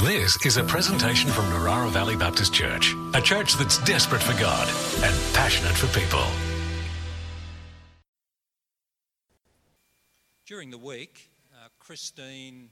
This 0.00 0.36
is 0.44 0.58
a 0.58 0.62
presentation 0.62 1.30
from 1.30 1.46
Narara 1.46 1.88
Valley 1.88 2.16
Baptist 2.16 2.52
Church, 2.52 2.94
a 3.14 3.20
church 3.22 3.54
that's 3.54 3.78
desperate 3.78 4.22
for 4.22 4.38
God 4.38 4.68
and 5.02 5.34
passionate 5.34 5.72
for 5.72 5.86
people. 5.98 6.22
During 10.44 10.70
the 10.70 10.76
week, 10.76 11.30
uh, 11.50 11.68
Christine, 11.78 12.68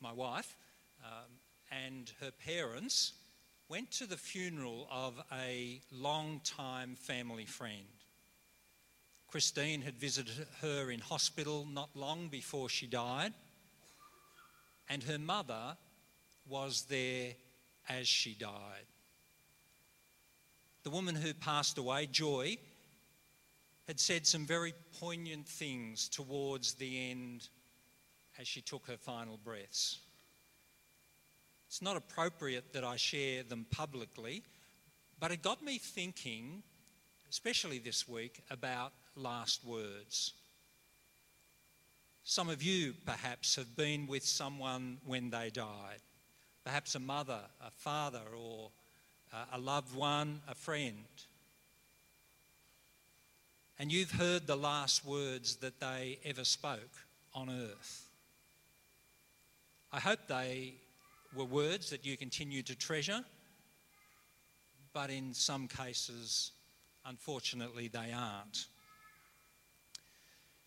my 0.00 0.12
wife, 0.12 0.56
um, 1.04 1.40
and 1.72 2.12
her 2.20 2.30
parents 2.30 3.14
went 3.68 3.90
to 3.90 4.06
the 4.06 4.16
funeral 4.16 4.86
of 4.88 5.20
a 5.32 5.80
long-time 5.90 6.94
family 6.94 7.44
friend. 7.44 8.04
Christine 9.26 9.82
had 9.82 9.96
visited 9.96 10.46
her 10.60 10.92
in 10.92 11.00
hospital 11.00 11.66
not 11.68 11.90
long 11.96 12.28
before 12.28 12.68
she 12.68 12.86
died, 12.86 13.32
and 14.88 15.02
her 15.02 15.18
mother 15.18 15.76
was 16.50 16.82
there 16.88 17.32
as 17.88 18.06
she 18.06 18.34
died. 18.34 18.86
The 20.82 20.90
woman 20.90 21.14
who 21.14 21.32
passed 21.32 21.78
away, 21.78 22.06
Joy, 22.06 22.58
had 23.86 24.00
said 24.00 24.26
some 24.26 24.44
very 24.46 24.74
poignant 24.98 25.46
things 25.46 26.08
towards 26.08 26.74
the 26.74 27.10
end 27.10 27.48
as 28.38 28.48
she 28.48 28.60
took 28.60 28.86
her 28.86 28.96
final 28.96 29.38
breaths. 29.42 29.98
It's 31.68 31.82
not 31.82 31.96
appropriate 31.96 32.72
that 32.72 32.84
I 32.84 32.96
share 32.96 33.42
them 33.42 33.66
publicly, 33.70 34.42
but 35.20 35.30
it 35.30 35.42
got 35.42 35.62
me 35.62 35.78
thinking, 35.78 36.62
especially 37.30 37.78
this 37.78 38.08
week, 38.08 38.42
about 38.50 38.92
last 39.14 39.64
words. 39.64 40.32
Some 42.24 42.48
of 42.48 42.62
you 42.62 42.94
perhaps 43.06 43.56
have 43.56 43.76
been 43.76 44.06
with 44.06 44.24
someone 44.24 44.98
when 45.04 45.30
they 45.30 45.50
died 45.50 46.00
perhaps 46.64 46.94
a 46.94 46.98
mother, 46.98 47.40
a 47.64 47.70
father, 47.70 48.22
or 48.36 48.70
uh, 49.32 49.44
a 49.54 49.58
loved 49.58 49.94
one, 49.94 50.40
a 50.48 50.54
friend. 50.54 51.04
And 53.78 53.90
you've 53.90 54.10
heard 54.10 54.46
the 54.46 54.56
last 54.56 55.06
words 55.06 55.56
that 55.56 55.80
they 55.80 56.18
ever 56.24 56.44
spoke 56.44 56.90
on 57.34 57.48
earth. 57.48 58.08
I 59.92 60.00
hope 60.00 60.20
they 60.28 60.74
were 61.34 61.44
words 61.44 61.90
that 61.90 62.04
you 62.04 62.16
continue 62.16 62.62
to 62.62 62.76
treasure, 62.76 63.24
but 64.92 65.10
in 65.10 65.32
some 65.32 65.66
cases, 65.66 66.52
unfortunately, 67.06 67.88
they 67.88 68.12
aren't. 68.14 68.66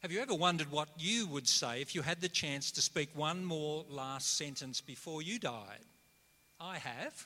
Have 0.04 0.12
you 0.12 0.20
ever 0.20 0.34
wondered 0.34 0.70
what 0.70 0.90
you 0.98 1.28
would 1.28 1.48
say 1.48 1.80
if 1.80 1.96
you 1.96 2.02
had 2.02 2.20
the 2.20 2.28
chance 2.28 2.72
to 2.72 2.82
speak 2.82 3.08
one 3.16 3.46
more 3.46 3.86
last 3.90 4.36
sentence 4.38 4.82
before 4.82 5.22
you 5.22 5.40
died? 5.40 5.80
I 6.60 6.78
have. 6.78 7.26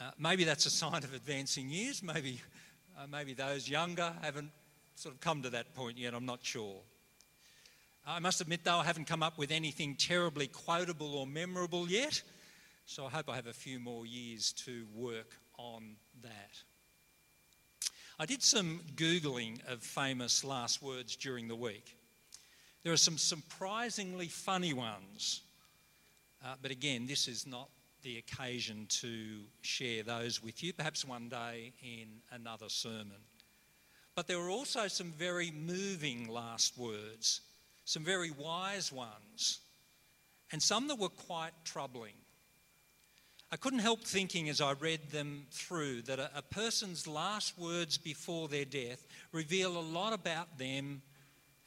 Uh, 0.00 0.12
maybe 0.18 0.44
that's 0.44 0.64
a 0.64 0.70
sign 0.70 1.04
of 1.04 1.12
advancing 1.12 1.68
years. 1.68 2.02
Maybe, 2.02 2.40
uh, 2.98 3.06
maybe 3.06 3.34
those 3.34 3.68
younger 3.68 4.14
haven't 4.22 4.50
sort 4.94 5.14
of 5.14 5.20
come 5.20 5.42
to 5.42 5.50
that 5.50 5.74
point 5.74 5.98
yet. 5.98 6.14
I'm 6.14 6.24
not 6.24 6.38
sure. 6.40 6.80
I 8.06 8.18
must 8.18 8.40
admit, 8.40 8.64
though, 8.64 8.78
I 8.78 8.84
haven't 8.84 9.06
come 9.06 9.22
up 9.22 9.36
with 9.36 9.50
anything 9.50 9.96
terribly 9.96 10.46
quotable 10.46 11.14
or 11.14 11.26
memorable 11.26 11.86
yet. 11.86 12.22
So 12.86 13.04
I 13.04 13.10
hope 13.10 13.28
I 13.28 13.36
have 13.36 13.46
a 13.46 13.52
few 13.52 13.78
more 13.78 14.06
years 14.06 14.54
to 14.64 14.86
work 14.94 15.36
on 15.58 15.96
that. 16.22 16.62
I 18.22 18.24
did 18.24 18.40
some 18.40 18.82
Googling 18.94 19.58
of 19.66 19.82
famous 19.82 20.44
last 20.44 20.80
words 20.80 21.16
during 21.16 21.48
the 21.48 21.56
week. 21.56 21.96
There 22.84 22.92
are 22.92 22.96
some 22.96 23.18
surprisingly 23.18 24.28
funny 24.28 24.72
ones. 24.72 25.40
Uh, 26.40 26.54
but 26.62 26.70
again, 26.70 27.08
this 27.08 27.26
is 27.26 27.48
not 27.48 27.68
the 28.02 28.18
occasion 28.18 28.86
to 29.00 29.40
share 29.62 30.04
those 30.04 30.40
with 30.40 30.62
you, 30.62 30.72
perhaps 30.72 31.04
one 31.04 31.30
day 31.30 31.72
in 31.82 32.06
another 32.30 32.68
sermon. 32.68 33.18
But 34.14 34.28
there 34.28 34.38
were 34.38 34.50
also 34.50 34.86
some 34.86 35.10
very 35.10 35.50
moving 35.50 36.28
last 36.28 36.78
words, 36.78 37.40
some 37.86 38.04
very 38.04 38.30
wise 38.30 38.92
ones, 38.92 39.58
and 40.52 40.62
some 40.62 40.86
that 40.86 40.98
were 41.00 41.08
quite 41.08 41.54
troubling. 41.64 42.21
I 43.52 43.56
couldn't 43.56 43.80
help 43.80 44.02
thinking 44.02 44.48
as 44.48 44.62
I 44.62 44.72
read 44.72 45.10
them 45.10 45.44
through 45.50 46.02
that 46.02 46.18
a, 46.18 46.30
a, 46.34 46.40
person's 46.40 47.06
last 47.06 47.58
words 47.58 47.98
before 47.98 48.48
their 48.48 48.64
death 48.64 49.06
reveal 49.30 49.76
a 49.76 49.80
lot 49.80 50.14
about 50.14 50.56
them 50.56 51.02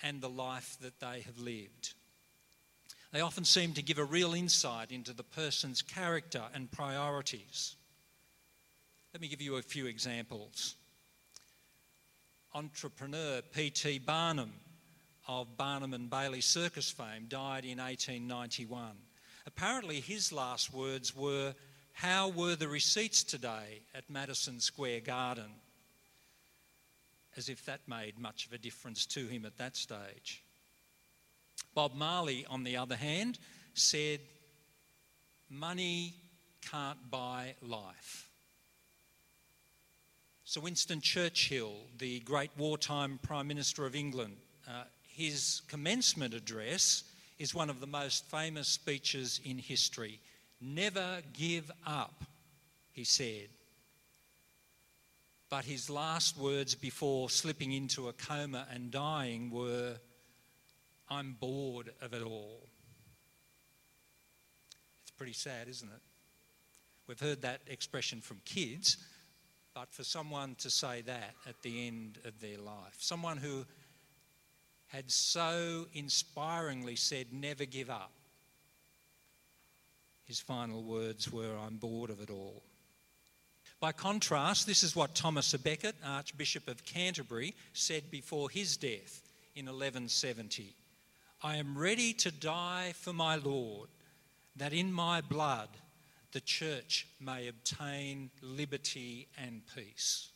and 0.01 0.19
the 0.19 0.29
life 0.29 0.77
that 0.81 0.99
they 0.99 1.21
have 1.21 1.37
lived. 1.37 1.93
They 3.11 3.21
often 3.21 3.45
seem 3.45 3.73
to 3.73 3.83
give 3.83 3.99
a 3.99 4.03
real 4.03 4.33
insight 4.33 4.91
into 4.91 5.13
the 5.13 5.23
person's 5.23 5.83
character 5.83 6.41
and 6.55 6.71
priorities. 6.71 7.75
Let 9.13 9.21
me 9.21 9.27
give 9.27 9.41
you 9.41 9.57
a 9.57 9.61
few 9.61 9.85
examples. 9.85 10.75
Entrepreneur 12.55 13.41
P.T. 13.53 13.99
Barnum 13.99 14.53
of 15.27 15.55
Barnum 15.55 15.93
and 15.93 16.09
Bailey 16.09 16.41
circus 16.41 16.89
fame 16.89 17.27
died 17.29 17.63
in 17.63 17.77
1891. 17.77 18.91
Apparently, 19.45 19.99
his 19.99 20.31
last 20.31 20.73
words 20.73 21.15
were, 21.15 21.53
how 21.95 22.27
were 22.27 22.57
the 22.57 22.67
receipts 22.67 23.23
today 23.23 23.81
at 23.95 24.09
Madison 24.09 24.59
Square 24.59 24.99
Garden? 25.01 25.49
As 27.37 27.47
if 27.47 27.65
that 27.65 27.79
made 27.87 28.19
much 28.19 28.45
of 28.45 28.51
a 28.51 28.57
difference 28.57 29.05
to 29.07 29.25
him 29.27 29.45
at 29.45 29.57
that 29.57 29.77
stage. 29.77 30.43
Bob 31.73 31.95
Marley, 31.95 32.45
on 32.49 32.65
the 32.65 32.75
other 32.75 32.97
hand, 32.97 33.39
said, 33.73 34.19
Money 35.49 36.13
can't 36.69 37.09
buy 37.09 37.55
life. 37.61 38.29
Sir 40.43 40.59
Winston 40.59 40.99
Churchill, 40.99 41.75
the 41.97 42.19
great 42.19 42.51
wartime 42.57 43.19
Prime 43.23 43.47
Minister 43.47 43.85
of 43.85 43.95
England, 43.95 44.35
uh, 44.67 44.83
his 45.07 45.61
commencement 45.69 46.33
address 46.33 47.05
is 47.39 47.55
one 47.55 47.69
of 47.69 47.79
the 47.79 47.87
most 47.87 48.25
famous 48.25 48.67
speeches 48.67 49.39
in 49.45 49.57
history. 49.57 50.19
Never 50.65 51.21
give 51.33 51.71
up, 51.85 52.23
he 52.91 53.03
said. 53.03 53.49
But 55.47 55.63
his 55.63 55.91
last 55.91 56.37
words 56.37 56.73
before 56.73 57.29
slipping 57.29 57.71
into 57.71 58.07
a 58.07 58.13
coma 58.13 58.65
and 58.73 58.89
dying 58.89 59.51
were, 59.51 59.97
I'm 61.07 61.37
bored 61.39 61.91
of 62.01 62.15
it 62.15 62.23
all. 62.23 62.67
It's 65.03 65.11
pretty 65.11 65.33
sad, 65.33 65.67
isn't 65.67 65.87
it? 65.87 66.01
We've 67.05 67.19
heard 67.19 67.43
that 67.43 67.61
expression 67.67 68.19
from 68.19 68.41
kids, 68.43 68.97
but 69.75 69.93
for 69.93 70.03
someone 70.03 70.55
to 70.55 70.71
say 70.71 71.01
that 71.01 71.35
at 71.47 71.61
the 71.61 71.85
end 71.85 72.17
of 72.25 72.41
their 72.41 72.57
life, 72.57 72.95
someone 72.97 73.37
who 73.37 73.67
had 74.87 75.11
so 75.11 75.85
inspiringly 75.93 76.95
said, 76.95 77.27
Never 77.31 77.65
give 77.65 77.91
up, 77.91 78.11
his 80.25 80.39
final 80.39 80.83
words 80.83 81.31
were, 81.31 81.55
I'm 81.65 81.77
bored 81.77 82.09
of 82.09 82.19
it 82.19 82.29
all. 82.29 82.63
By 83.79 83.91
contrast, 83.91 84.65
this 84.65 84.83
is 84.83 84.95
what 84.95 85.15
Thomas 85.15 85.53
à 85.53 85.61
Becket, 85.61 85.95
Archbishop 86.03 86.67
of 86.67 86.85
Canterbury, 86.85 87.53
said 87.73 88.09
before 88.09 88.49
his 88.49 88.77
death 88.77 89.21
in 89.55 89.65
1170 89.65 90.75
I 91.43 91.57
am 91.57 91.77
ready 91.77 92.13
to 92.13 92.31
die 92.31 92.93
for 92.95 93.13
my 93.13 93.35
Lord, 93.35 93.89
that 94.55 94.73
in 94.73 94.91
my 94.91 95.21
blood 95.21 95.69
the 96.31 96.41
church 96.41 97.07
may 97.19 97.47
obtain 97.47 98.31
liberty 98.41 99.27
and 99.37 99.61
peace. 99.75 100.29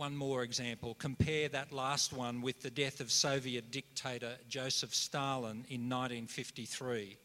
One 0.00 0.16
more 0.16 0.42
example. 0.44 0.94
Compare 0.94 1.50
that 1.50 1.72
last 1.72 2.14
one 2.14 2.40
with 2.40 2.62
the 2.62 2.70
death 2.70 3.00
of 3.00 3.12
Soviet 3.12 3.70
dictator 3.70 4.32
Joseph 4.48 4.94
Stalin 4.94 5.66
in 5.68 5.90
1953. 5.90 7.18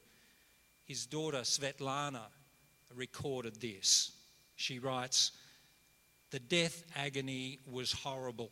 His 0.83 1.05
daughter 1.05 1.37
Svetlana 1.45 2.23
recorded 2.93 3.61
this. 3.61 4.11
She 4.57 4.79
writes, 4.79 5.31
The 6.31 6.39
death 6.41 6.83
agony 6.97 7.59
was 7.65 7.93
horrible. 7.93 8.51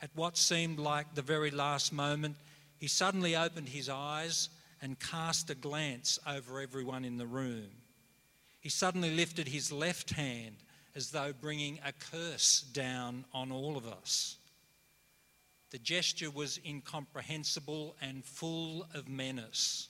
At 0.00 0.08
what 0.14 0.38
seemed 0.38 0.78
like 0.78 1.14
the 1.14 1.20
very 1.20 1.50
last 1.50 1.92
moment, 1.92 2.36
he 2.78 2.88
suddenly 2.88 3.36
opened 3.36 3.68
his 3.68 3.90
eyes 3.90 4.48
and 4.80 4.98
cast 4.98 5.50
a 5.50 5.54
glance 5.54 6.18
over 6.26 6.62
everyone 6.62 7.04
in 7.04 7.18
the 7.18 7.26
room. 7.26 7.68
He 8.58 8.70
suddenly 8.70 9.14
lifted 9.14 9.48
his 9.48 9.70
left 9.70 10.12
hand 10.12 10.56
as 10.96 11.10
though 11.10 11.32
bringing 11.38 11.78
a 11.84 11.92
curse 11.92 12.62
down 12.72 13.26
on 13.34 13.52
all 13.52 13.76
of 13.76 13.86
us. 13.86 14.38
The 15.70 15.78
gesture 15.78 16.30
was 16.30 16.58
incomprehensible 16.64 17.96
and 18.00 18.24
full 18.24 18.86
of 18.94 19.06
menace. 19.06 19.88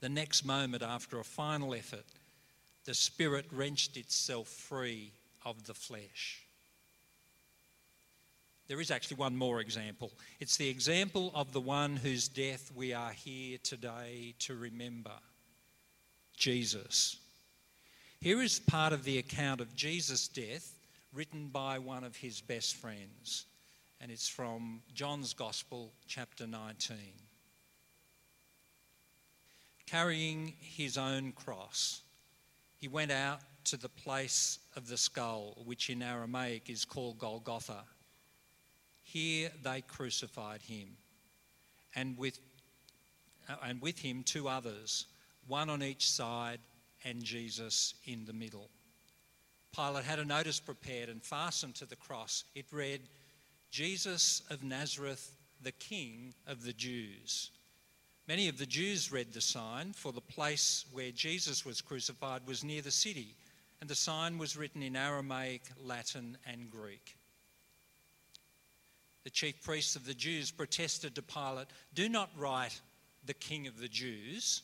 The 0.00 0.08
next 0.08 0.44
moment, 0.44 0.84
after 0.84 1.18
a 1.18 1.24
final 1.24 1.74
effort, 1.74 2.04
the 2.84 2.94
spirit 2.94 3.46
wrenched 3.50 3.96
itself 3.96 4.46
free 4.46 5.12
of 5.44 5.66
the 5.66 5.74
flesh. 5.74 6.42
There 8.68 8.80
is 8.80 8.92
actually 8.92 9.16
one 9.16 9.36
more 9.36 9.60
example. 9.60 10.12
It's 10.38 10.56
the 10.56 10.68
example 10.68 11.32
of 11.34 11.52
the 11.52 11.60
one 11.60 11.96
whose 11.96 12.28
death 12.28 12.70
we 12.74 12.92
are 12.92 13.10
here 13.10 13.58
today 13.62 14.34
to 14.40 14.54
remember 14.54 15.18
Jesus. 16.36 17.16
Here 18.22 18.40
is 18.40 18.60
part 18.60 18.92
of 18.92 19.02
the 19.02 19.18
account 19.18 19.60
of 19.60 19.74
Jesus' 19.74 20.28
death 20.28 20.78
written 21.12 21.48
by 21.48 21.80
one 21.80 22.04
of 22.04 22.14
his 22.14 22.40
best 22.40 22.76
friends, 22.76 23.46
and 24.00 24.12
it's 24.12 24.28
from 24.28 24.80
John's 24.94 25.32
Gospel, 25.32 25.92
chapter 26.06 26.46
19. 26.46 26.96
Carrying 29.86 30.54
his 30.60 30.96
own 30.96 31.32
cross, 31.32 32.02
he 32.78 32.86
went 32.86 33.10
out 33.10 33.40
to 33.64 33.76
the 33.76 33.88
place 33.88 34.60
of 34.76 34.86
the 34.86 34.96
skull, 34.96 35.60
which 35.64 35.90
in 35.90 36.00
Aramaic 36.00 36.70
is 36.70 36.84
called 36.84 37.18
Golgotha. 37.18 37.82
Here 39.02 39.50
they 39.64 39.80
crucified 39.80 40.62
him, 40.62 40.90
and 41.96 42.16
with, 42.16 42.38
and 43.64 43.82
with 43.82 43.98
him 43.98 44.22
two 44.22 44.46
others, 44.46 45.06
one 45.48 45.68
on 45.68 45.82
each 45.82 46.08
side, 46.08 46.60
and 47.04 47.22
Jesus 47.22 47.94
in 48.06 48.24
the 48.24 48.32
middle. 48.32 48.68
Pilate 49.74 50.04
had 50.04 50.18
a 50.18 50.24
notice 50.24 50.60
prepared 50.60 51.08
and 51.08 51.22
fastened 51.22 51.74
to 51.76 51.86
the 51.86 51.96
cross. 51.96 52.44
It 52.54 52.66
read, 52.70 53.00
Jesus 53.70 54.42
of 54.50 54.62
Nazareth, 54.62 55.34
the 55.62 55.72
King 55.72 56.34
of 56.46 56.62
the 56.62 56.74
Jews. 56.74 57.50
Many 58.28 58.48
of 58.48 58.58
the 58.58 58.66
Jews 58.66 59.10
read 59.10 59.32
the 59.32 59.40
sign, 59.40 59.92
for 59.94 60.12
the 60.12 60.20
place 60.20 60.84
where 60.92 61.10
Jesus 61.10 61.64
was 61.64 61.80
crucified 61.80 62.42
was 62.46 62.62
near 62.62 62.82
the 62.82 62.90
city, 62.90 63.34
and 63.80 63.88
the 63.88 63.94
sign 63.94 64.38
was 64.38 64.56
written 64.56 64.82
in 64.82 64.94
Aramaic, 64.94 65.62
Latin, 65.82 66.36
and 66.46 66.70
Greek. 66.70 67.16
The 69.24 69.30
chief 69.30 69.62
priests 69.62 69.96
of 69.96 70.04
the 70.04 70.14
Jews 70.14 70.50
protested 70.50 71.14
to 71.14 71.22
Pilate, 71.22 71.68
Do 71.94 72.08
not 72.08 72.30
write 72.36 72.80
the 73.24 73.34
King 73.34 73.66
of 73.66 73.80
the 73.80 73.88
Jews, 73.88 74.62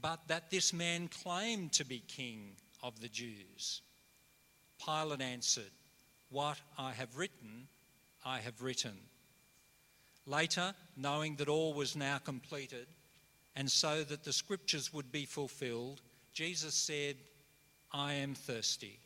but 0.00 0.20
that 0.28 0.50
this 0.50 0.72
man 0.72 1.08
claimed 1.08 1.72
to 1.72 1.84
be 1.84 2.00
King 2.00 2.52
of 2.82 3.00
the 3.00 3.08
Jews. 3.08 3.82
Pilate 4.84 5.20
answered, 5.20 5.70
What 6.30 6.58
I 6.78 6.92
have 6.92 7.16
written, 7.16 7.68
I 8.24 8.38
have 8.38 8.62
written. 8.62 8.96
Later, 10.26 10.74
knowing 10.96 11.36
that 11.36 11.48
all 11.48 11.72
was 11.72 11.96
now 11.96 12.18
completed, 12.18 12.86
and 13.54 13.70
so 13.70 14.04
that 14.04 14.24
the 14.24 14.32
scriptures 14.32 14.92
would 14.92 15.10
be 15.10 15.24
fulfilled, 15.24 16.02
Jesus 16.32 16.74
said, 16.74 17.16
I 17.92 18.14
am 18.14 18.34
thirsty. 18.34 18.98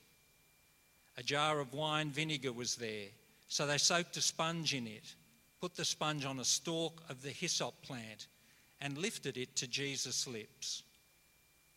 A 1.16 1.22
jar 1.22 1.60
of 1.60 1.74
wine 1.74 2.10
vinegar 2.10 2.52
was 2.52 2.76
there, 2.76 3.08
so 3.48 3.66
they 3.66 3.78
soaked 3.78 4.16
a 4.16 4.22
sponge 4.22 4.74
in 4.74 4.86
it, 4.86 5.14
put 5.60 5.76
the 5.76 5.84
sponge 5.84 6.24
on 6.24 6.40
a 6.40 6.44
stalk 6.44 7.02
of 7.08 7.22
the 7.22 7.30
hyssop 7.30 7.82
plant, 7.82 8.26
and 8.80 8.96
lifted 8.96 9.36
it 9.36 9.56
to 9.56 9.66
Jesus' 9.66 10.26
lips. 10.26 10.82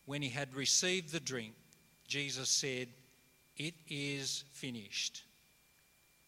When 0.06 0.22
he 0.22 0.30
had 0.30 0.54
received 0.54 1.12
the 1.12 1.20
drink, 1.20 1.54
Jesus 2.06 2.48
said, 2.48 2.88
It 3.56 3.74
is 3.88 4.44
finished. 4.52 5.22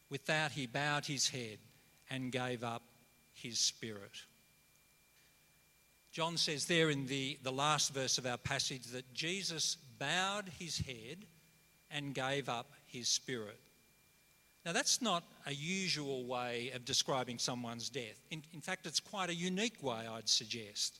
With 0.08 0.26
that, 0.26 0.52
he 0.52 0.66
bowed 0.66 1.06
his 1.06 1.28
head 1.28 1.58
and 2.10 2.32
gave 2.32 2.62
up 2.62 2.82
his 3.32 3.58
spirit. 3.58 4.12
John 6.12 6.36
says 6.36 6.64
there 6.64 6.88
in 6.88 7.06
the, 7.06 7.38
the 7.42 7.52
last 7.52 7.92
verse 7.92 8.16
of 8.16 8.24
our 8.24 8.38
passage 8.38 8.86
that 8.86 9.12
Jesus 9.12 9.76
bowed 9.98 10.50
his 10.58 10.78
head 10.78 11.26
and 11.90 12.14
gave 12.14 12.48
up 12.48 12.72
his 12.86 13.08
spirit. 13.08 13.60
Now, 14.66 14.72
that's 14.72 15.00
not 15.00 15.22
a 15.46 15.54
usual 15.54 16.24
way 16.24 16.72
of 16.74 16.84
describing 16.84 17.38
someone's 17.38 17.88
death. 17.88 18.20
In, 18.32 18.42
in 18.52 18.60
fact, 18.60 18.84
it's 18.84 18.98
quite 18.98 19.30
a 19.30 19.34
unique 19.34 19.80
way, 19.80 20.08
I'd 20.10 20.28
suggest. 20.28 20.98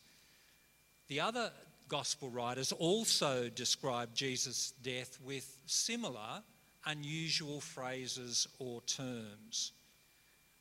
The 1.08 1.20
other 1.20 1.50
gospel 1.88 2.30
writers 2.30 2.70
also 2.70 3.48
describe 3.48 4.14
Jesus' 4.14 4.72
death 4.84 5.18
with 5.20 5.58
similar, 5.66 6.44
unusual 6.84 7.60
phrases 7.60 8.46
or 8.60 8.82
terms. 8.82 9.72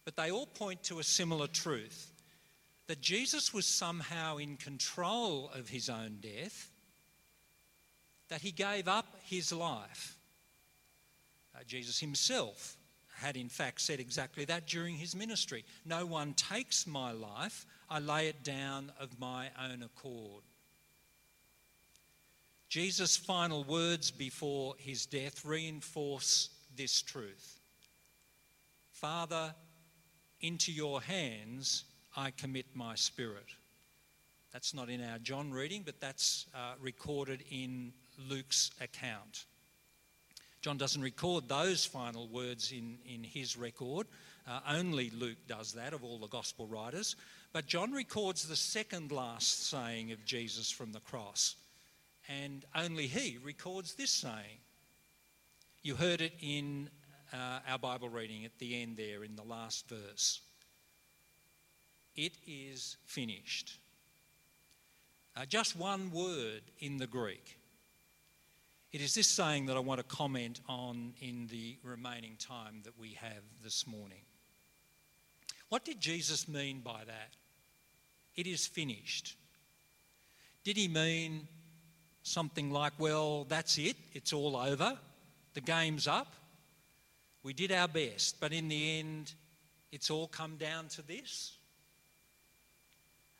But 0.04 0.16
they 0.16 0.32
all 0.32 0.48
point 0.48 0.82
to 0.86 0.98
a 0.98 1.04
similar 1.04 1.46
truth 1.46 2.12
that 2.88 3.02
Jesus 3.02 3.54
was 3.54 3.68
somehow 3.68 4.38
in 4.38 4.58
control 4.58 5.52
of 5.54 5.70
his 5.70 5.90
own 5.90 6.18
death, 6.22 6.72
that 8.30 8.42
he 8.42 8.52
gave 8.52 8.88
up 8.88 9.16
his 9.26 9.52
life. 9.52 10.18
Uh, 11.56 11.60
Jesus 11.68 12.00
himself 12.00 12.78
had, 13.16 13.38
in 13.38 13.50
fact, 13.50 13.82
said 13.82 14.00
exactly 14.00 14.46
that 14.46 14.68
during 14.68 14.96
his 14.96 15.16
ministry 15.16 15.64
No 15.86 16.06
one 16.06 16.34
takes 16.34 16.86
my 16.86 17.12
life, 17.12 17.66
I 17.90 18.00
lay 18.00 18.28
it 18.28 18.44
down 18.44 18.92
of 19.00 19.20
my 19.20 19.50
own 19.62 19.84
accord. 19.84 20.44
Jesus' 22.68 23.16
final 23.16 23.64
words 23.64 24.12
before 24.12 24.76
his 24.78 25.06
death 25.06 25.46
reinforce 25.46 26.50
this 26.76 27.02
truth 27.02 27.60
Father, 28.92 29.54
into 30.42 30.72
your 30.72 31.02
hands 31.02 31.86
I 32.16 32.32
commit 32.32 32.66
my 32.74 32.96
spirit. 32.96 33.48
That's 34.54 34.74
not 34.74 34.90
in 34.90 35.04
our 35.04 35.20
John 35.20 35.52
reading, 35.52 35.84
but 35.86 36.00
that's 36.00 36.46
uh, 36.56 36.76
recorded 36.80 37.44
in 37.52 37.92
Luke's 38.30 38.72
account. 38.80 39.46
John 40.66 40.78
doesn't 40.78 41.04
record 41.04 41.48
those 41.48 41.86
final 41.86 42.28
words 42.28 42.72
in, 42.72 42.98
in 43.08 43.24
his 43.24 43.56
record. 43.56 44.08
Uh, 44.48 44.62
only 44.68 45.12
Luke 45.12 45.38
does 45.48 45.74
that 45.74 45.94
of 45.94 46.04
all 46.04 46.18
the 46.18 46.26
gospel 46.26 46.66
writers. 46.66 47.16
But 47.54 47.68
John 47.68 47.92
records 47.92 48.48
the 48.48 48.56
second 48.56 49.12
last 49.12 49.70
saying 49.70 50.12
of 50.12 50.26
Jesus 50.26 50.72
from 50.72 50.92
the 50.92 51.02
cross. 51.02 51.54
And 52.28 52.66
only 52.74 53.06
he 53.06 53.38
records 53.44 53.94
this 53.94 54.10
saying. 54.10 54.58
You 55.84 55.94
heard 55.94 56.22
it 56.22 56.34
in 56.42 56.90
uh, 57.32 57.60
our 57.70 57.78
Bible 57.78 58.10
reading 58.10 58.44
at 58.44 58.58
the 58.58 58.82
end 58.82 58.98
there 58.98 59.24
in 59.24 59.36
the 59.36 59.44
last 59.44 59.88
verse. 59.88 60.42
It 62.16 62.34
is 62.48 62.98
finished. 63.06 63.78
Uh, 65.38 65.46
just 65.46 65.78
one 65.78 66.10
word 66.10 66.64
in 66.80 66.98
the 66.98 67.06
Greek. 67.06 67.60
It 68.96 69.02
is 69.02 69.14
this 69.14 69.28
saying 69.28 69.66
that 69.66 69.76
I 69.76 69.82
want 69.82 70.00
to 70.00 70.06
comment 70.06 70.62
on 70.70 71.16
in 71.20 71.48
the 71.48 71.76
remaining 71.84 72.38
time 72.40 72.80
that 72.86 72.98
we 72.98 73.10
have 73.20 73.44
this 73.62 73.86
morning. 73.86 74.22
What 75.68 75.84
did 75.84 76.00
Jesus 76.00 76.48
mean 76.48 76.80
by 76.80 77.04
that? 77.06 77.36
It 78.38 78.48
is 78.48 78.66
finished. 78.66 79.36
Did 80.64 80.78
he 80.78 80.88
mean 80.88 81.46
something 82.24 82.72
like, 82.72 82.94
well, 82.98 83.44
that's 83.50 83.78
it, 83.78 83.98
it's 84.14 84.32
all 84.32 84.56
over, 84.56 84.98
the 85.56 85.60
game's 85.60 86.08
up, 86.08 86.34
we 87.44 87.52
did 87.52 87.74
our 87.74 87.90
best, 87.90 88.40
but 88.40 88.54
in 88.54 88.70
the 88.70 88.98
end, 88.98 89.34
it's 89.92 90.10
all 90.10 90.28
come 90.30 90.56
down 90.56 90.88
to 90.88 91.02
this? 91.02 91.58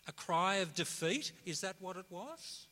A 0.06 0.12
cry 0.12 0.56
of 0.56 0.76
defeat? 0.76 1.32
Is 1.46 1.62
that 1.62 1.78
what 1.80 1.96
it 1.96 2.08
was? 2.10 2.68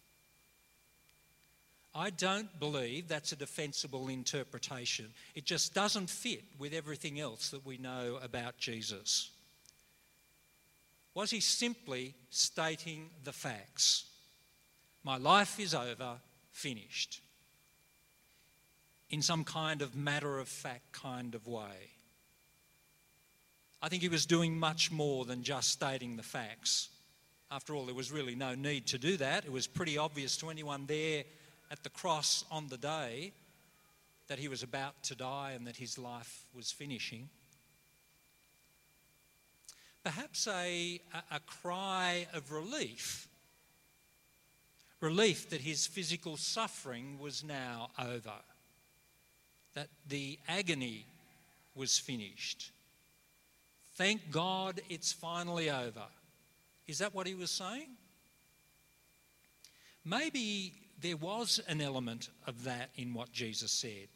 I 1.96 2.10
don't 2.10 2.60
believe 2.60 3.08
that's 3.08 3.34
a 3.34 3.36
defensible 3.36 4.08
interpretation. 4.08 5.10
It 5.36 5.46
just 5.46 5.76
doesn't 5.76 6.10
fit 6.10 6.44
with 6.58 6.74
everything 6.74 7.20
else 7.20 7.50
that 7.50 7.66
we 7.66 7.78
know 7.78 8.20
about 8.22 8.58
Jesus. 8.58 9.30
Was 11.14 11.30
he 11.30 11.40
simply 11.40 12.16
stating 12.32 13.12
the 13.24 13.32
facts? 13.32 14.06
My 15.04 15.18
life 15.18 15.60
is 15.60 15.76
over, 15.76 16.16
finished. 16.52 17.22
In 19.12 19.22
some 19.22 19.44
kind 19.44 19.84
of 19.84 19.96
matter 19.96 20.40
of 20.40 20.48
fact 20.48 20.92
kind 20.94 21.36
of 21.36 21.46
way. 21.46 21.92
I 23.84 23.90
think 23.90 24.02
he 24.02 24.10
was 24.10 24.26
doing 24.26 24.58
much 24.58 24.92
more 24.92 25.26
than 25.26 25.44
just 25.44 25.70
stating 25.70 26.16
the 26.16 26.24
facts. 26.24 26.90
After 27.52 27.76
all, 27.76 27.86
there 27.86 27.94
was 27.94 28.12
really 28.12 28.34
no 28.34 28.56
need 28.56 28.88
to 28.88 28.98
do 28.98 29.18
that. 29.18 29.46
It 29.46 29.52
was 29.52 29.68
pretty 29.68 30.00
obvious 30.00 30.38
to 30.38 30.50
anyone 30.50 30.86
there 30.88 31.26
at 31.74 31.82
the 31.82 31.90
cross 31.90 32.46
on 32.52 32.68
the 32.68 32.78
day 32.78 33.34
that 34.28 34.38
he 34.38 34.48
was 34.48 34.62
about 34.62 35.02
to 35.02 35.16
die 35.16 35.54
and 35.56 35.66
that 35.66 35.76
his 35.76 35.98
life 35.98 36.46
was 36.56 36.72
finishing. 36.72 37.28
Perhaps 40.04 40.48
a, 40.48 41.02
a, 41.32 41.36
a 41.36 41.40
cry 41.48 42.28
of 42.32 42.52
relief. 42.52 43.28
Relief 45.02 45.50
that 45.50 45.62
his 45.62 45.88
physical 45.88 46.38
suffering 46.38 47.18
was 47.20 47.44
now 47.44 47.90
over, 48.00 48.38
that 49.74 49.90
the 50.08 50.38
agony 50.48 51.08
was 51.74 51.98
finished. 51.98 52.72
Thank 53.96 54.30
God 54.30 54.80
it's 54.90 55.12
finally 55.12 55.72
over. 55.72 56.06
Is 56.86 57.00
that 57.00 57.16
what 57.16 57.26
he 57.26 57.34
was 57.34 57.50
saying? 57.50 57.90
Maybe 60.06 60.74
there 61.04 61.18
was 61.18 61.60
an 61.68 61.82
element 61.82 62.30
of 62.48 62.64
that 62.64 62.90
in 62.96 63.14
what 63.14 63.32
Jesus 63.32 63.72
said. 63.72 64.08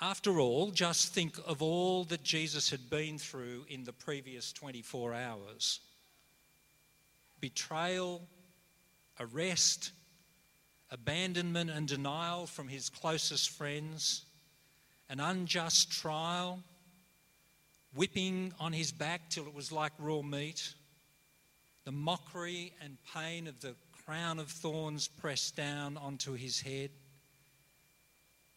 After 0.00 0.40
all, 0.40 0.72
just 0.72 1.14
think 1.14 1.38
of 1.46 1.62
all 1.62 2.02
that 2.04 2.24
Jesus 2.24 2.68
had 2.68 2.90
been 2.90 3.18
through 3.18 3.64
in 3.68 3.84
the 3.84 3.92
previous 3.92 4.52
24 4.52 5.14
hours 5.14 5.80
betrayal, 7.40 8.22
arrest, 9.18 9.90
abandonment 10.90 11.70
and 11.70 11.88
denial 11.88 12.46
from 12.46 12.68
his 12.68 12.88
closest 12.88 13.50
friends, 13.50 14.24
an 15.08 15.18
unjust 15.18 15.90
trial, 15.90 16.60
whipping 17.94 18.52
on 18.60 18.72
his 18.72 18.92
back 18.92 19.28
till 19.28 19.46
it 19.46 19.54
was 19.54 19.72
like 19.72 19.92
raw 19.98 20.22
meat, 20.22 20.74
the 21.84 21.92
mockery 21.92 22.72
and 22.80 22.96
pain 23.12 23.46
of 23.48 23.60
the 23.60 23.74
crown 24.06 24.38
of 24.38 24.48
thorns 24.48 25.08
pressed 25.08 25.56
down 25.56 25.96
onto 25.96 26.32
his 26.32 26.60
head, 26.60 26.90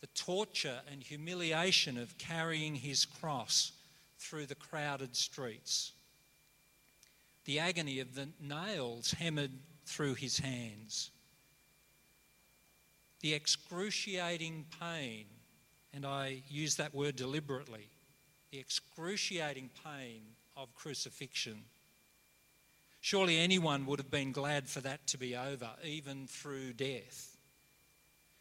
the 0.01 0.07
torture 0.07 0.81
and 0.91 1.03
humiliation 1.03 1.97
of 1.97 2.17
carrying 2.17 2.75
his 2.75 3.05
cross 3.05 3.71
through 4.17 4.45
the 4.45 4.55
crowded 4.55 5.15
streets, 5.15 5.93
the 7.45 7.59
agony 7.59 7.99
of 7.99 8.15
the 8.15 8.29
nails 8.41 9.11
hammered 9.11 9.51
through 9.85 10.15
his 10.15 10.39
hands, 10.39 11.11
the 13.21 13.33
excruciating 13.33 14.65
pain, 14.79 15.25
and 15.93 16.05
I 16.05 16.43
use 16.49 16.75
that 16.75 16.93
word 16.93 17.15
deliberately, 17.15 17.89
the 18.51 18.59
excruciating 18.59 19.69
pain 19.83 20.21
of 20.57 20.73
crucifixion 20.75 21.65
Surely 23.05 23.37
anyone 23.37 23.85
would 23.85 23.99
have 23.99 24.09
been 24.09 24.31
glad 24.31 24.67
for 24.67 24.81
that 24.81 25.05
to 25.05 25.15
be 25.15 25.35
over, 25.35 25.69
even 25.83 26.25
through 26.25 26.73
death, 26.73 27.37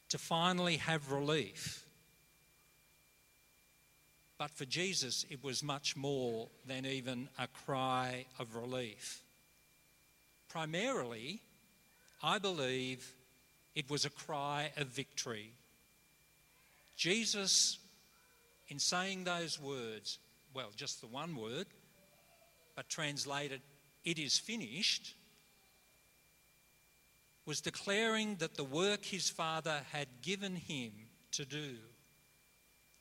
to 0.09 0.17
finally 0.17 0.79
have 0.79 1.13
relief. 1.13 1.85
But 4.39 4.51
for 4.53 4.65
Jesus, 4.65 5.27
it 5.29 5.45
was 5.45 5.63
much 5.63 5.97
more 5.97 6.49
than 6.67 6.87
even 6.87 7.29
a 7.39 7.47
cry 7.47 8.25
of 8.39 8.57
relief. 8.57 9.21
Primarily, 10.49 11.43
I 12.23 12.39
believe 12.39 13.13
it 13.75 13.91
was 13.91 14.07
a 14.07 14.11
cry 14.11 14.73
of 14.79 14.87
victory. 14.87 15.53
Jesus, 16.97 17.79
in 18.69 18.79
saying 18.79 19.25
those 19.25 19.61
words, 19.61 20.19
well, 20.55 20.71
just 20.75 21.03
the 21.03 21.07
one 21.07 21.37
word, 21.37 21.67
but 22.75 22.89
translated 22.89 23.61
it 24.05 24.19
is 24.19 24.39
finished, 24.39 25.15
was 27.47 27.61
declaring 27.61 28.37
that 28.37 28.55
the 28.55 28.65
work 28.65 29.05
his 29.05 29.29
father 29.29 29.83
had 29.93 30.09
given 30.23 30.57
him 30.57 30.93
to 31.33 31.45
do 31.45 31.77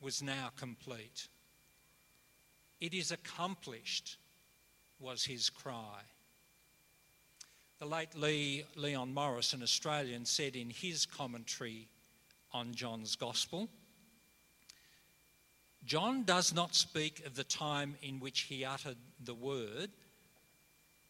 was 0.00 0.22
now 0.22 0.50
complete. 0.56 1.28
It 2.80 2.92
is 2.92 3.10
accomplished, 3.10 4.18
was 4.98 5.24
his 5.24 5.48
cry. 5.48 6.00
The 7.78 7.86
late 7.86 8.14
Lee, 8.14 8.64
Leon 8.76 9.14
Morris, 9.14 9.52
an 9.52 9.62
Australian, 9.62 10.26
said 10.26 10.56
in 10.56 10.70
his 10.70 11.06
commentary 11.06 11.88
on 12.52 12.74
John's 12.74 13.16
Gospel 13.16 13.68
John 15.84 16.24
does 16.24 16.54
not 16.54 16.74
speak 16.74 17.26
of 17.26 17.36
the 17.36 17.44
time 17.44 17.96
in 18.00 18.18
which 18.18 18.40
he 18.42 18.64
uttered 18.64 18.96
the 19.22 19.34
word 19.34 19.90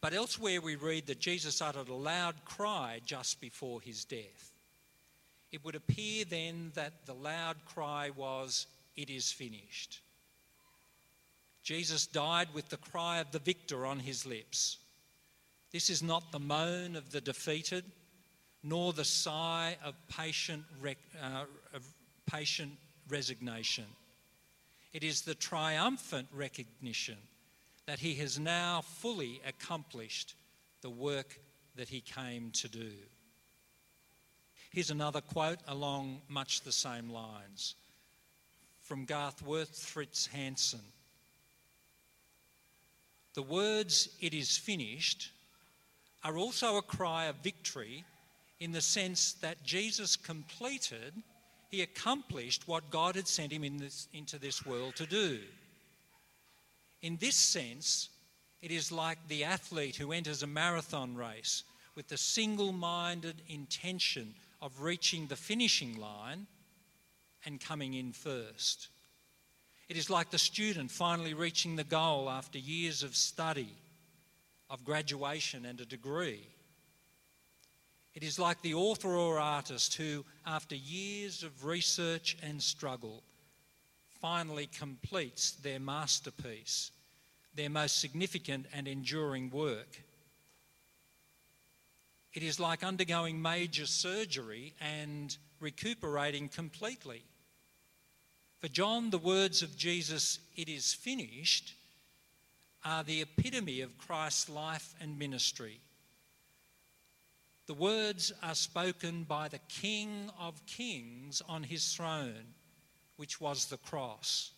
but 0.05 0.13
elsewhere 0.13 0.61
we 0.61 0.77
read 0.77 1.07
that 1.07 1.19
Jesus 1.19 1.63
uttered 1.63 1.89
a 1.89 1.95
loud 1.95 2.35
cry 2.45 3.01
just 3.07 3.41
before 3.41 3.81
his 3.81 4.05
death. 4.05 4.53
It 5.51 5.65
would 5.65 5.75
appear 5.75 6.27
then 6.27 6.73
that 6.75 7.07
the 7.07 7.15
loud 7.15 7.57
cry 7.65 8.11
was, 8.15 8.67
It 8.97 9.09
is 9.09 9.33
finished. 9.33 10.03
Jesus 11.63 12.07
died 12.07 12.49
with 12.53 12.69
the 12.69 12.77
cry 12.77 13.21
of 13.21 13.33
the 13.33 13.39
victor 13.39 13.87
on 13.87 13.99
his 13.99 14.27
lips. 14.27 14.77
This 15.73 15.89
is 15.89 16.03
not 16.03 16.33
the 16.33 16.39
moan 16.39 16.97
of 16.97 17.11
the 17.11 17.23
defeated, 17.23 17.87
nor 18.63 18.93
the 18.93 19.07
sigh 19.07 19.79
of 19.83 19.95
patient, 20.09 20.65
uh, 20.85 21.45
of 21.73 21.83
patient 22.31 22.73
resignation. 23.09 23.87
It 24.93 25.03
is 25.03 25.23
the 25.23 25.35
triumphant 25.35 26.29
recognition 26.31 27.17
that 27.87 27.99
he 27.99 28.15
has 28.15 28.39
now 28.39 28.81
fully 28.81 29.41
accomplished 29.47 30.35
the 30.81 30.91
work 30.91 31.39
that 31.77 31.89
he 31.89 32.01
came 32.01 32.51
to 32.53 32.69
do. 32.69 32.93
Here's 34.73 34.91
another 34.91 35.21
quote 35.21 35.61
along 35.69 36.23
much 36.29 36.63
the 36.63 36.73
same 36.73 37.11
lines 37.11 37.75
from 38.81 39.05
Garth 39.05 39.43
Worth 39.43 39.79
Fritz 39.79 40.27
Hansen. 40.27 40.81
The 43.35 43.43
words, 43.43 44.09
it 44.21 44.35
is 44.35 44.57
finished, 44.57 45.31
are 46.23 46.39
also 46.39 46.77
a 46.77 46.83
cry 46.83 47.27
of 47.27 47.37
victory 47.37 48.05
in 48.61 48.73
the 48.73 48.81
sense 48.81 49.35
that 49.35 49.63
Jesus 49.65 50.17
completed, 50.17 51.13
he 51.71 51.83
accomplished 51.83 52.69
what 52.69 52.91
God 52.91 53.17
had 53.17 53.27
sent 53.27 53.53
him 53.53 53.65
in 53.65 53.77
this, 53.77 54.09
into 54.13 54.39
this 54.39 54.65
world 54.65 54.97
to 54.97 55.07
do. 55.07 55.41
In 57.05 57.19
this 57.19 57.37
sense, 57.37 58.09
it 58.63 58.71
is 58.71 58.91
like 58.91 59.19
the 59.29 59.45
athlete 59.45 59.97
who 59.97 60.11
enters 60.11 60.43
a 60.43 60.47
marathon 60.47 61.15
race 61.15 61.63
with 61.95 62.09
the 62.09 62.17
single 62.17 62.73
minded 62.73 63.43
intention 63.47 64.33
of 64.63 64.81
reaching 64.81 65.27
the 65.27 65.37
finishing 65.37 66.01
line 66.01 66.47
and 67.45 67.61
coming 67.61 67.93
in 67.93 68.13
first. 68.13 68.89
It 69.91 69.99
is 69.99 70.09
like 70.09 70.31
the 70.31 70.39
student 70.39 70.91
finally 70.91 71.35
reaching 71.35 71.77
the 71.77 71.85
goal 71.85 72.31
after 72.31 72.59
years 72.59 73.03
of 73.03 73.15
study, 73.15 73.77
of 74.71 74.83
graduation, 74.83 75.67
and 75.67 75.79
a 75.83 75.85
degree. 75.85 76.49
It 78.15 78.23
is 78.23 78.39
like 78.39 78.63
the 78.63 78.73
author 78.73 79.15
or 79.15 79.39
artist 79.39 79.93
who, 79.93 80.25
after 80.47 80.75
years 80.75 81.43
of 81.43 81.67
research 81.67 82.39
and 82.43 82.63
struggle, 82.63 83.23
finally 84.23 84.71
completes 84.79 85.51
their 85.51 85.79
masterpiece, 85.79 86.93
their 87.55 87.71
most 87.71 88.01
significant 88.01 88.67
and 88.73 88.89
enduring 88.89 89.51
work. 89.51 90.03
It 92.33 92.43
is 92.43 92.59
like 92.59 92.83
undergoing 92.83 93.41
major 93.41 93.87
surgery 93.87 94.75
and 94.81 95.37
recuperating 95.61 96.49
completely. 96.49 97.23
For 98.61 98.69
John, 98.69 99.11
the 99.11 99.19
words 99.19 99.63
of 99.63 99.77
Jesus, 99.77 100.41
it 100.57 100.69
is 100.69 100.93
finished, 100.93 101.75
are 102.85 103.05
the 103.05 103.23
epitome 103.23 103.81
of 103.81 103.97
Christ's 103.99 104.49
life 104.49 104.95
and 105.01 105.19
ministry. 105.19 105.81
The 107.67 107.75
words 107.75 108.33
are 108.43 108.55
spoken 108.55 109.25
by 109.25 109.49
the 109.49 109.61
King 109.69 110.31
of 110.39 110.67
Kings 110.67 111.41
on 111.49 111.63
his 111.63 111.95
throne 111.95 112.55
which 113.17 113.41
was 113.41 113.67
the 113.67 113.77
cross. 113.77 114.51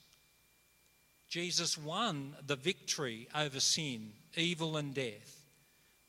Jesus 1.28 1.76
won 1.76 2.36
the 2.46 2.56
victory 2.56 3.28
over 3.34 3.60
sin, 3.60 4.12
evil, 4.36 4.76
and 4.76 4.94
death 4.94 5.44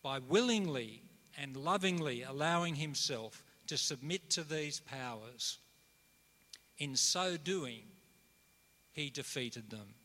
by 0.03 0.19
willingly 0.19 1.01
and 1.37 1.57
lovingly 1.57 2.23
allowing 2.23 2.75
himself 2.75 3.43
to 3.67 3.77
submit 3.77 4.29
to 4.31 4.43
these 4.43 4.79
powers. 4.79 5.57
In 6.77 6.95
so 6.95 7.37
doing, 7.37 7.81
he 8.93 9.09
defeated 9.09 9.69
them. 9.69 9.95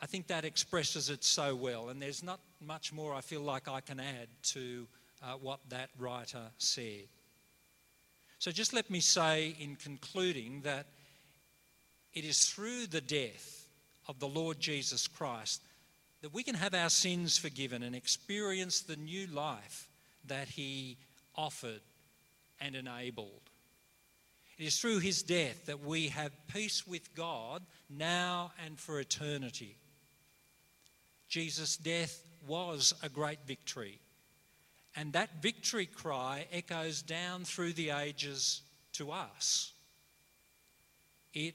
I 0.00 0.06
think 0.06 0.26
that 0.26 0.44
expresses 0.44 1.10
it 1.10 1.22
so 1.22 1.54
well, 1.54 1.88
and 1.88 2.02
there's 2.02 2.24
not 2.24 2.40
much 2.60 2.92
more 2.92 3.14
I 3.14 3.20
feel 3.20 3.40
like 3.40 3.68
I 3.68 3.80
can 3.80 4.00
add 4.00 4.26
to 4.42 4.88
uh, 5.22 5.34
what 5.40 5.60
that 5.68 5.90
writer 5.96 6.50
said. 6.58 7.06
So 8.40 8.50
just 8.50 8.72
let 8.72 8.90
me 8.90 8.98
say 8.98 9.54
in 9.60 9.76
concluding 9.76 10.62
that 10.62 10.86
it 12.12 12.24
is 12.24 12.46
through 12.46 12.86
the 12.86 13.00
death 13.00 13.66
of 14.08 14.18
the 14.18 14.28
Lord 14.28 14.60
Jesus 14.60 15.06
Christ 15.08 15.62
that 16.20 16.34
we 16.34 16.42
can 16.42 16.54
have 16.54 16.74
our 16.74 16.90
sins 16.90 17.36
forgiven 17.38 17.82
and 17.82 17.94
experience 17.94 18.80
the 18.80 18.96
new 18.96 19.26
life 19.26 19.88
that 20.26 20.48
He 20.48 20.98
offered 21.34 21.80
and 22.60 22.76
enabled. 22.76 23.50
It 24.58 24.64
is 24.64 24.78
through 24.78 25.00
His 25.00 25.22
death 25.22 25.66
that 25.66 25.84
we 25.84 26.08
have 26.08 26.30
peace 26.52 26.86
with 26.86 27.14
God 27.14 27.62
now 27.90 28.52
and 28.64 28.78
for 28.78 29.00
eternity. 29.00 29.78
Jesus' 31.28 31.76
death 31.76 32.22
was 32.46 32.94
a 33.02 33.08
great 33.08 33.38
victory 33.46 34.00
and 34.94 35.12
that 35.14 35.42
victory 35.42 35.86
cry 35.86 36.46
echoes 36.52 37.02
down 37.02 37.44
through 37.44 37.72
the 37.72 37.90
ages 37.90 38.62
to 38.92 39.10
us. 39.10 39.72
It 41.32 41.54